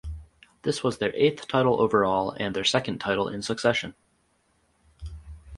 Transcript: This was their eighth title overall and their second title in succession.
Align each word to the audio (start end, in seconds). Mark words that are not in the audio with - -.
This 0.63 0.83
was 0.83 0.97
their 0.97 1.13
eighth 1.15 1.47
title 1.47 1.79
overall 1.79 2.31
and 2.39 2.55
their 2.55 2.63
second 2.63 2.97
title 2.97 3.27
in 3.27 3.43
succession. 3.43 3.93